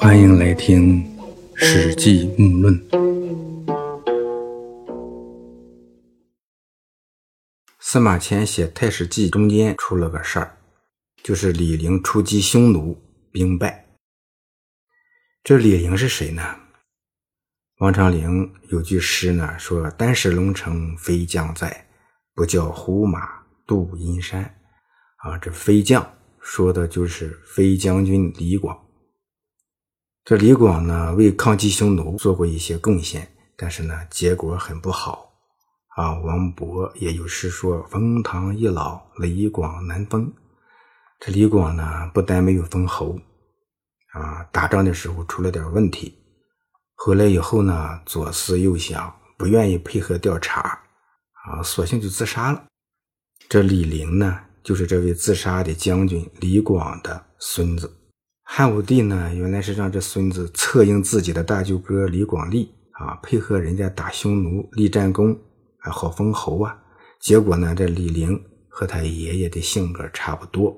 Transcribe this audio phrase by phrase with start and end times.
[0.00, 1.02] 欢迎来听
[1.56, 2.88] 《史记木论》。
[7.80, 10.56] 司马迁写《太史记》中间出了个事儿，
[11.24, 12.96] 就是李陵出击匈奴，
[13.32, 13.88] 兵败。
[15.42, 16.42] 这李陵是谁呢？
[17.78, 21.88] 王昌龄有句诗呢，说：“单使龙城飞将在，
[22.34, 24.44] 不教胡马度阴山。”
[25.26, 26.08] 啊，这飞将
[26.40, 28.78] 说的就是飞将军李广。
[30.28, 35.32] 这李广呢，为抗击匈奴做过一些贡献，但是呢，结果很不好。
[35.96, 40.30] 啊，王勃也有诗说：“封唐易老，李广难封。”
[41.18, 43.18] 这李广呢，不但没有封侯，
[44.12, 46.14] 啊，打仗的时候出了点问题。
[46.96, 50.78] 回来以后呢，左思右想，不愿意配合调查，
[51.46, 52.62] 啊，索性就自杀了。
[53.48, 57.90] 这李陵呢，就是这位自杀的将军李广的孙子。
[58.50, 65.38] 汉武帝呢，原来是让这孙子策应自己的大舅哥李广利啊，配合人家打匈奴立战功，
[65.80, 66.76] 啊好封侯啊。
[67.20, 70.74] 结果呢，这李陵和他爷爷的性格差不多，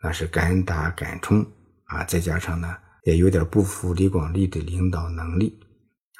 [0.00, 1.44] 那是敢打敢冲
[1.86, 2.74] 啊，再加上呢。
[3.04, 5.58] 也有点不服李广利的领导能力，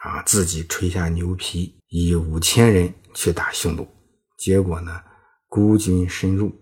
[0.02, 3.86] 啊，自己吹下牛皮，以五千人去打匈奴，
[4.36, 5.00] 结果呢，
[5.46, 6.52] 孤军深入，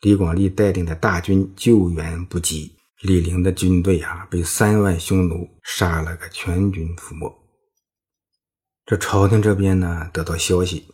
[0.00, 7.30] 李广利带领的大军救援不及，李陵的军队啊，被三万匈奴杀了个全军覆没。
[8.86, 10.86] 这朝廷这边呢，得到消息，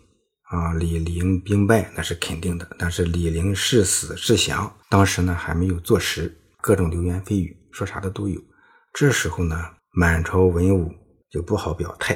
[0.43, 8.43] 啊，李陵兵败那是肯定的，但是李陵是死是降，当时呢还没有坐实，各种流言蜚语，说啥的都有。
[8.93, 10.93] 这时候呢，满朝文武
[11.31, 12.15] 就不好表态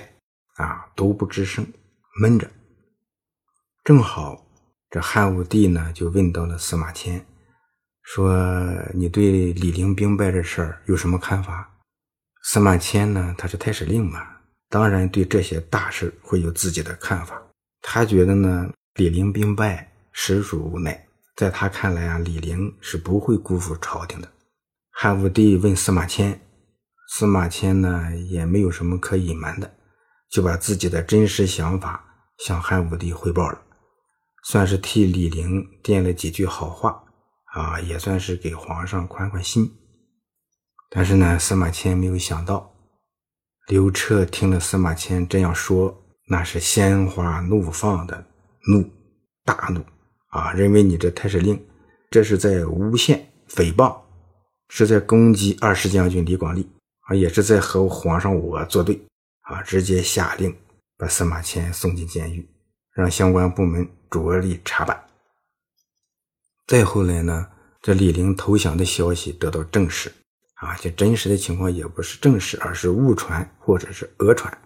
[0.56, 1.64] 啊，都不吱声，
[2.20, 2.50] 闷着。
[3.84, 4.44] 正好
[4.90, 7.24] 这汉武帝呢，就问到了司马迁，
[8.06, 8.32] 说
[8.94, 11.68] ：“你对李陵兵败这事儿有什么看法？”
[12.44, 14.24] 司马迁呢，他是太史令嘛，
[14.70, 17.42] 当然对这些大事会有自己的看法。
[17.82, 24.28] 他觉得呢，李陵兵败实属无奈，在他看来啊，李陵是不会辜负朝廷的。
[24.92, 26.40] 汉武帝问司马迁。
[27.08, 29.74] 司马迁呢也没有什么可隐瞒的，
[30.30, 32.04] 就把自己的真实想法
[32.38, 33.60] 向汉武帝汇报了，
[34.44, 37.02] 算是替李陵垫了几句好话
[37.56, 39.72] 啊，也算是给皇上宽宽心。
[40.90, 42.70] 但是呢，司马迁没有想到，
[43.68, 48.26] 刘彻听了司马迁这样说，那是鲜花怒放的
[48.68, 48.88] 怒，
[49.44, 49.82] 大怒
[50.28, 51.58] 啊，认为你这太史令
[52.10, 53.96] 这是在诬陷、诽谤，
[54.68, 56.70] 是在攻击二世将军李广利。
[57.08, 59.00] 啊，也是在和皇上我作对
[59.42, 59.62] 啊！
[59.62, 60.52] 直接下令
[60.98, 62.44] 把司马迁送进监狱，
[62.92, 65.05] 让相关部门着力查办。
[66.66, 67.46] 再后来呢，
[67.80, 70.12] 这李陵投降的消息得到证实
[70.54, 74.56] 啊，这真实的情况也不是证实，而是误传或者是讹传，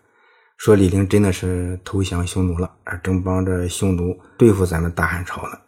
[0.57, 5.59] 说李陵真的是投降匈奴了，而正帮着匈奴对付咱们大汉朝呢。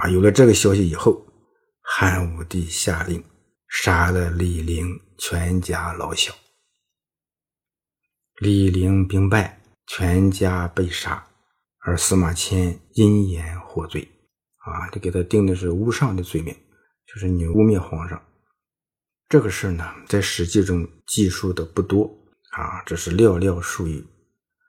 [0.00, 1.24] 啊，有了这个消息以后，
[1.82, 3.22] 汉武帝下令。
[3.74, 6.30] 杀了李陵全家老小，
[8.36, 11.26] 李陵兵败，全家被杀，
[11.78, 14.06] 而司马迁因言获罪，
[14.64, 16.54] 啊，就给他定的是诬上的罪名，
[17.06, 18.22] 就是你污蔑皇上。
[19.28, 22.04] 这个事呢，在《史记》中记述的不多，
[22.50, 24.04] 啊，这是寥寥数语。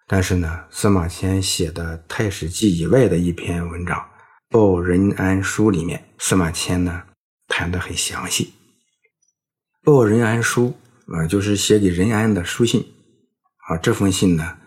[0.07, 3.97] 但是呢，司马迁写的《太史记》以外的一篇文章
[4.49, 7.03] 《报任安书》里面，司马迁呢
[7.47, 8.53] 谈的很详细。
[9.83, 10.73] 报任安书
[11.07, 12.85] 啊，就是写给任安的书信
[13.67, 13.77] 啊。
[13.77, 14.57] 这封信呢，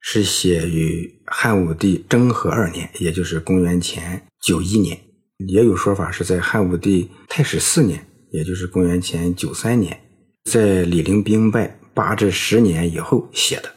[0.00, 4.98] 是写于汉武帝征和二年，也就是公元前九一年。
[5.46, 9.98] 也有说法是在汉武帝太史四年，也就是公元前九三年，
[10.44, 13.72] 在李陵兵败八至十年以后写的。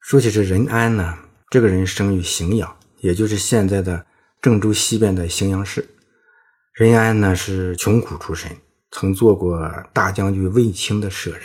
[0.00, 1.16] 说起这任安呢，
[1.48, 4.04] 这个人生于荥阳，也就是现在的
[4.42, 5.88] 郑州西边的荥阳市。
[6.74, 8.50] 任安呢是穷苦出身。
[8.92, 9.58] 曾做过
[9.92, 11.42] 大将军卫青的舍人，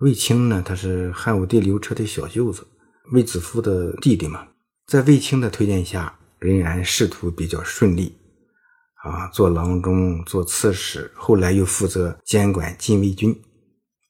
[0.00, 2.66] 卫青呢，他是汉武帝刘彻的小舅子，
[3.10, 4.46] 卫子夫的弟弟嘛。
[4.86, 8.16] 在卫青的推荐下，仍然仕途比较顺利，
[9.02, 13.32] 啊，做郎中，做刺史，后来又负责监管禁卫军，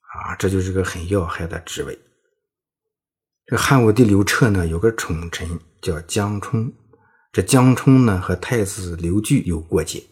[0.00, 1.99] 啊，这就是个很要害的职位。
[3.47, 6.73] 这汉武帝刘彻呢，有个宠臣叫江充，
[7.33, 10.03] 这江充呢，和太子刘据有过节。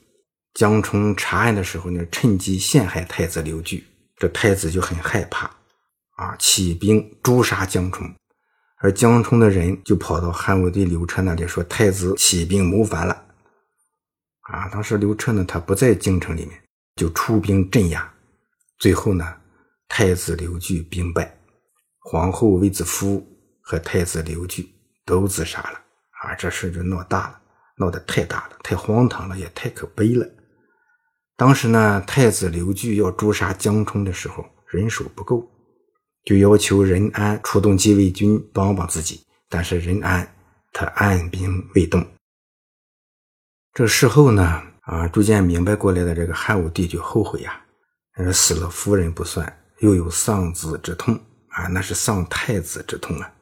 [0.55, 3.87] 江充查案的时候呢，趁机陷害太子刘据，
[4.17, 5.47] 这太子就很害怕，
[6.17, 8.13] 啊，起兵诛杀江充，
[8.83, 13.13] 而江充的人就跑到汉武帝刘彻那里说太子起兵谋反了，
[14.41, 16.59] 啊，当时刘彻呢他不在京城里面，
[16.97, 18.11] 就出兵镇压，
[18.79, 19.37] 最后呢，
[19.87, 21.39] 太子刘据兵败，
[21.99, 23.27] 皇后卫子夫
[23.61, 24.73] 和太子刘据
[25.05, 25.79] 都自杀了
[26.23, 26.35] 啊！
[26.35, 27.41] 这事就闹大了，
[27.77, 30.27] 闹得太大了，太荒唐了，也太可悲了。
[31.37, 35.50] 当时呢，太子刘据要诛杀江充的时候，人手不够，
[36.31, 39.25] 就要求任安出动禁卫军帮帮自己。
[39.49, 40.33] 但是任安
[40.73, 42.07] 他按兵未动。
[43.75, 47.61] 这事后呢，啊，逐渐明白过来的这个汉武帝就后悔呀，
[48.33, 49.53] 死了夫人不算。
[49.81, 51.19] 又有丧子之痛
[51.49, 53.33] 啊，那是丧太子之痛啊！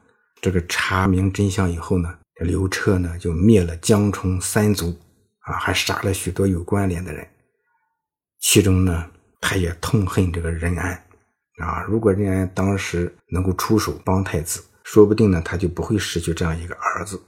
[0.41, 4.97] 这个查明真相以后呢，刘彻呢就灭了江充三族
[5.41, 7.27] 啊，还杀了许多有关联的人。
[8.39, 11.03] 其中呢，他也痛恨这个任安
[11.59, 11.83] 啊。
[11.87, 17.21] 如果任安当时能够出手帮太子，说不定呢他就不会失去这样一个儿子，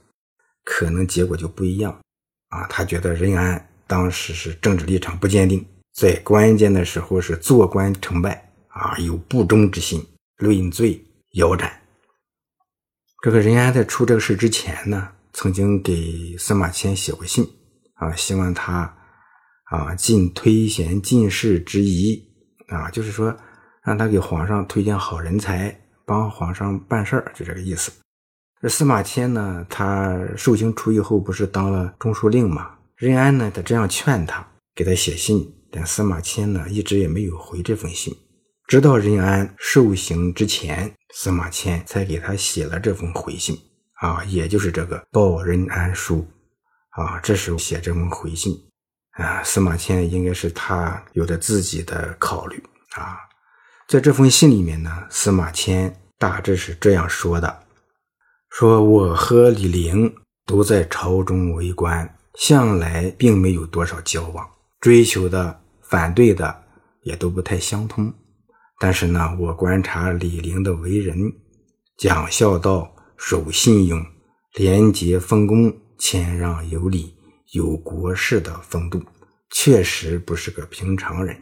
[0.64, 1.92] 可能结果就不一样
[2.48, 2.66] 啊。
[2.68, 5.64] 他觉得任安当时是政治立场不坚定，
[5.94, 8.48] 在关键的时候是做官成败。
[8.74, 10.02] 啊，有不忠之心，
[10.38, 10.98] 论罪
[11.32, 11.70] 腰斩。
[13.22, 17.46] 这个任安在出这个事之前呢，曾经给司马迁写过信，
[17.96, 18.96] 啊，希望他
[19.64, 22.26] 啊尽推贤进士之谊，
[22.68, 23.36] 啊，就是说
[23.84, 27.90] 让他给皇上推荐好人才，帮皇上办事儿，就这个意思。
[28.60, 32.78] 这司马迁呢，他受刑出狱后不是当了中书令吗？
[32.96, 38.16] 任安呢，他这样劝他，给他写信，但司马迁呢，一直也没有回这封信。
[38.68, 43.58] 直到任安受刑之前，司马迁才给他写了这封回信
[43.94, 46.24] 啊，也就是这个《报任安书》
[47.02, 47.18] 啊。
[47.20, 48.54] 这时候写这封回信
[49.14, 52.62] 啊，司马迁应该是他有着自己的考虑
[52.94, 53.18] 啊。
[53.88, 57.64] 在这封信里面呢，司马迁大致是这样说的：
[58.48, 60.14] 说我和李陵
[60.46, 64.48] 都在朝中为官，向来并没有多少交往，
[64.80, 66.62] 追求的、反对的
[67.02, 68.12] 也都不太相通。
[68.78, 71.16] 但是呢，我观察李陵的为人，
[71.98, 74.04] 讲孝道、守信用、
[74.54, 77.14] 廉洁奉公、谦让有礼、
[77.52, 79.02] 有国事的风度，
[79.50, 81.40] 确实不是个平常人。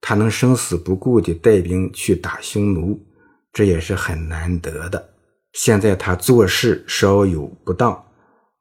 [0.00, 2.98] 他能生死不顾地带兵去打匈奴，
[3.52, 5.10] 这也是很难得的。
[5.52, 8.04] 现在他做事稍有不当，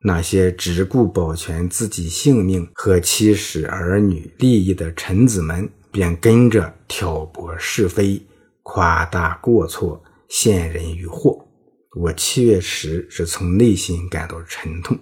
[0.01, 5.69] 那些只顾保全自己性命和妻室儿女利益的臣子们。
[5.89, 8.21] 便跟着挑拨是非、
[8.61, 11.47] 夸大过错、陷人于祸。
[11.95, 14.99] 我确实是从内心感到沉痛。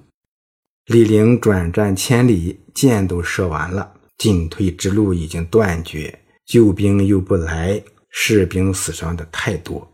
[0.85, 9.87] 李陵转战千里，箭都射完了，进退之路已经断绝，救兵又不来，士兵死伤的太多。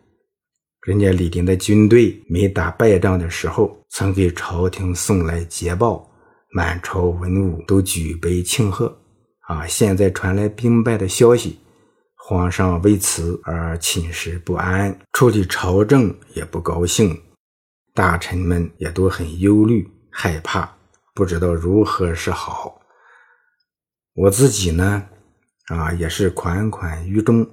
[0.81, 6.09] 人家李陵的军队没打败仗的时候，曾给朝廷送来捷报，
[6.51, 8.98] 满朝文武都举杯庆贺。
[9.48, 9.68] 啊！
[9.68, 11.59] 现在传来兵败的消息，
[12.15, 17.21] 皇上为此而寝食不安，处理朝政也不高兴，
[17.94, 20.74] 大臣们也都很忧虑害怕，
[21.13, 22.80] 不知道如何是好。
[24.13, 25.06] 我自己呢，
[25.71, 27.47] 啊，也是款款于衷，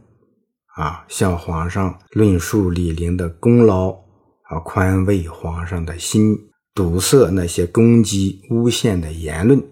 [0.74, 6.36] 啊，向皇上论述李陵的功劳，啊，宽慰皇上的心，
[6.74, 9.62] 堵塞那些攻击诬陷的言论。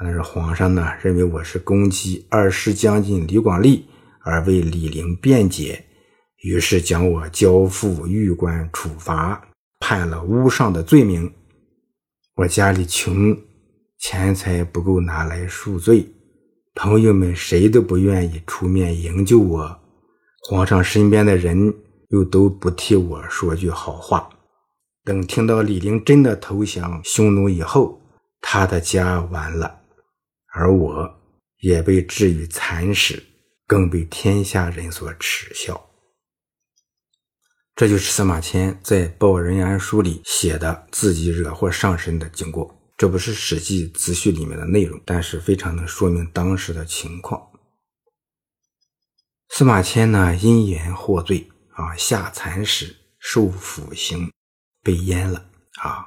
[0.00, 3.86] 但是皇上呢，认为我是攻击二师将军李广利
[4.24, 5.82] 而为李陵辩解，
[6.42, 9.40] 于是将我交付狱官处罚，
[9.78, 11.32] 判了诬上的罪名。
[12.34, 13.38] 我家里穷，
[13.98, 16.04] 钱财不够拿来赎罪，
[16.74, 19.80] 朋友们谁都不愿意出面营救我，
[20.42, 21.72] 皇上身边的人
[22.08, 24.28] 又都不替我说句好话。
[25.04, 28.00] 等听到李陵真的投降匈奴以后，
[28.40, 29.82] 他的家完了。
[30.52, 31.20] 而我
[31.58, 33.22] 也被置于残史，
[33.66, 35.80] 更被天下人所耻笑。
[37.76, 42.83] 这就是司马迁在《报任安书》里写的自己惹祸上身的经过。
[42.96, 47.50] 这不是《史记》子序里面的内容，但是非常能说明当时的情况。
[49.48, 54.30] 司马迁呢，因言获罪啊，下蚕室，受腐刑，
[54.82, 55.44] 被阉了
[55.82, 56.06] 啊。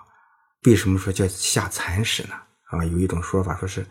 [0.65, 2.35] 为什么说叫下蚕室呢？
[2.69, 3.85] 啊，有一种说法说是。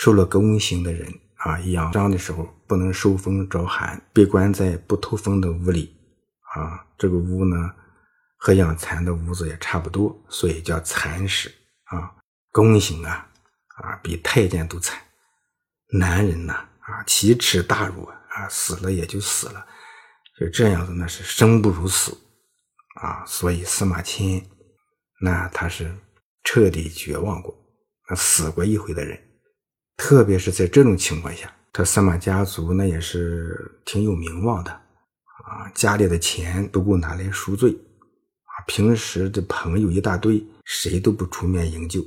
[0.00, 5.92] 受了宫刑的人啊，养伤的时候不能受风着寒，被关在不透风的屋里
[6.54, 6.86] 啊。
[6.96, 7.74] 这个屋呢，
[8.36, 11.52] 和养蚕的屋子也差不多，所以叫蚕室
[12.50, 13.28] 宫刑啊
[13.76, 15.00] 啊，比太监都惨。
[15.92, 19.66] 男人呐啊，奇耻大辱啊，死了也就死了，
[20.38, 22.16] 就这样子，那是生不如死
[22.96, 23.24] 啊。
[23.26, 24.44] 所以司马迁
[25.20, 25.94] 那他是
[26.44, 27.56] 彻底绝望过，
[28.08, 29.18] 那死过一回的人。
[29.96, 42.00] 特别是在这种情况下，他司马家族那也是挺有名望的啊，家里的钱不够拿来赎罪，啊，平时的朋友一大堆，谁都不出面营救，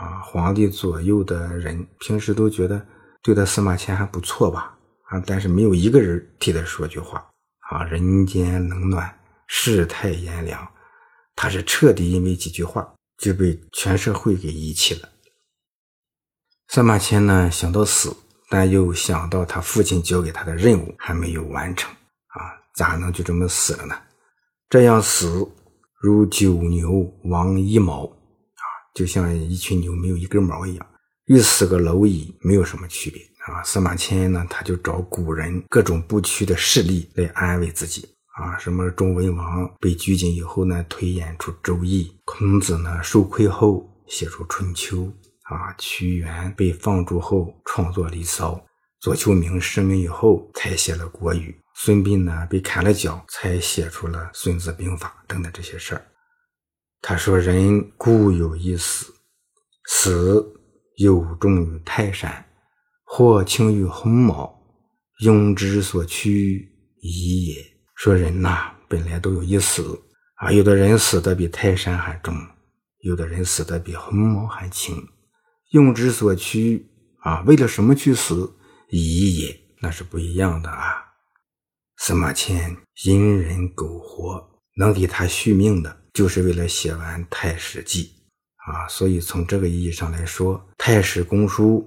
[0.00, 2.84] 啊，皇帝左右的人平时都觉得
[3.22, 4.76] 对待司马迁还不错吧，
[5.08, 7.24] 啊，但是没有一个人替他说句话，
[7.70, 10.66] 啊，人间冷暖，世态炎凉，
[11.36, 15.08] 他是彻底因为几句话就被全社会给遗弃了。
[16.68, 18.16] 司马迁呢，想到死。
[18.50, 21.90] 但又想到他父亲交给他的任务还没有完成，
[22.28, 23.96] 啊，咋能就这么死了呢？
[24.68, 25.48] 这样死
[25.98, 28.06] 如九牛亡一毛，
[28.94, 30.86] 就像一群牛没有一根毛一样，
[31.26, 33.62] 与死个蝼蚁没有什么区别啊。
[33.62, 44.96] 司马迁呢，他就找古人各种不屈的事例来安慰自己，啊，什么周文王被拘禁以后呢，推演出《周易》；孔子呢，受亏后写出《春秋》。
[45.44, 48.54] 啊，屈原被放逐后创作《离骚》，
[48.98, 56.06] 左丘明失明以后才写了《国语》，孙膑呢被砍了脚才写出了《孙子兵法》等等这些事儿。
[57.06, 59.12] 他说：“人固有一死，
[59.84, 60.42] 死
[60.96, 62.46] 有重于泰山，
[63.04, 64.58] 或轻于鸿毛，
[65.22, 66.66] 庸之所趋
[67.02, 67.62] 矣也。”
[67.94, 70.00] 说人呐，本来都有一死
[70.36, 72.34] 啊，有的人死的比泰山还重，
[73.00, 75.06] 有的人死的比鸿毛还轻。
[75.72, 76.88] 用之所趋
[77.20, 78.56] 啊，为了什么去死？
[78.88, 81.04] 以也，那是不一样的啊。
[81.98, 88.10] 司马迁因人苟活，能给他续命的，就是为了写完《太史记》
[88.72, 88.88] 啊。
[88.88, 91.86] 所以从这个意义上来说，《太史公书》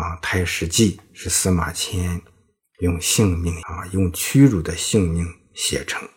[0.00, 2.20] 啊，《太史记》是司马迁
[2.80, 6.08] 用性命啊，用屈辱的性命写成。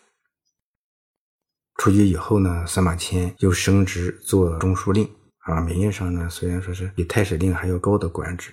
[1.75, 5.07] 出狱以后呢，司马迁又升职做中书令。
[5.45, 8.51] 啊，名义上呢，虽然说是比太史令还要高的官职，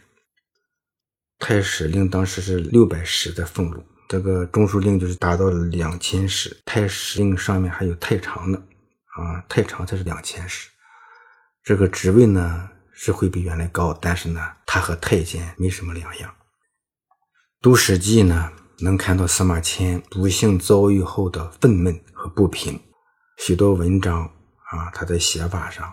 [1.39, 8.63] 太史令当时是六百石的俸禄，这个中书令就是达到了两千石，太史令上面还有太常呢，
[9.17, 10.69] 啊，太常才是两千石，
[11.63, 16.35] 这个职位呢是会比原来高，但是呢，他和太监没什么两样。
[17.61, 22.81] 读《史记》呢，能看到司马迁不幸遭遇后的愤懑和不平，
[23.39, 24.25] 许多文章
[24.71, 25.93] 啊，他在写法上。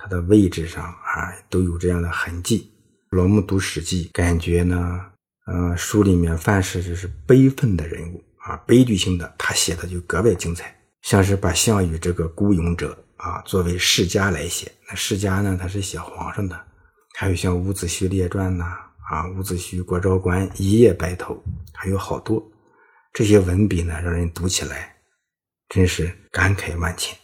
[0.00, 2.72] 他的位置上啊，都有这样的痕迹。
[3.10, 5.06] 老木读《史记》，感觉呢，
[5.46, 10.77] 呃，书里面凡是就是悲愤的人物啊，悲剧性的，他写的就格外精彩。
[11.08, 14.70] 像是把项羽这个孤勇者啊，作为世家来写。
[14.86, 16.66] 那世家呢，他是写皇上的。
[17.14, 18.64] 还有像《伍子胥列传》呐，
[19.08, 21.34] 啊，《伍子胥过昭关一夜白头》，
[21.72, 22.46] 还有好多
[23.10, 24.96] 这些文笔呢，让人读起来
[25.70, 27.16] 真是感慨万千。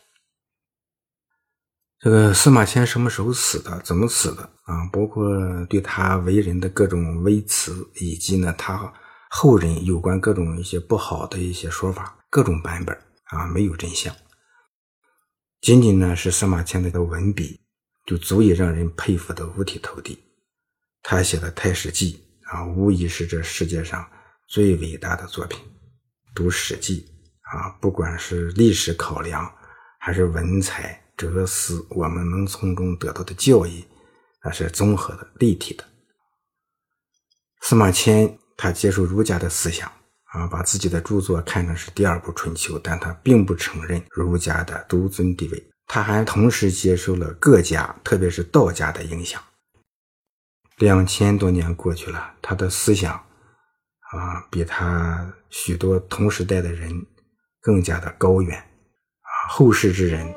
[1.99, 3.79] 这个司马迁什么时候死的？
[3.81, 4.43] 怎么死的？
[4.63, 5.29] 啊，包括
[5.69, 8.91] 对他为人的各种微词，以及呢他
[9.29, 12.99] 后人有关各种一些不好的一些说法，各种版本
[13.35, 14.15] 啊，没有真相。
[15.61, 17.61] 仅仅呢是司马迁的文笔，
[18.07, 20.19] 就足以让人佩服的五体投地。
[21.03, 24.09] 他写的《太史记》啊，无疑是这世界上
[24.49, 25.59] 最伟大的作品。
[26.35, 27.07] 读《史记》
[27.59, 29.53] 啊，不管是历史考量，
[29.99, 31.01] 还是文采。
[31.17, 33.85] 哲思，我们能从中得到的教益，
[34.43, 35.85] 那是综合的、立体的。
[37.61, 39.91] 司马迁他接受儒家的思想
[40.35, 45.71] 啊，把自己的著作看成是第二部《春秋》，但他并不承认儒家的独尊地位。
[45.87, 49.41] 他还同时接受了各家，特别是道家的影响。
[50.79, 57.07] 两千多年过去了，他的思想啊，比他许多同时代的人
[57.61, 60.35] 更加的高远啊，后世之人。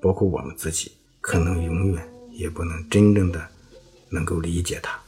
[0.00, 3.48] 包括我们自己，可能永远也不能真正的
[4.10, 5.00] 能够理解他。